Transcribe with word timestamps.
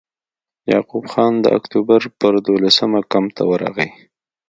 یعقوب 0.71 1.05
خان 1.13 1.33
د 1.41 1.45
اکټوبر 1.57 2.01
پر 2.19 2.33
دولسمه 2.47 2.99
کمپ 3.11 3.29
ته 3.37 3.43
ورغی. 3.51 3.89